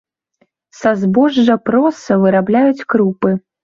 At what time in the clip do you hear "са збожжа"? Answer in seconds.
0.79-1.59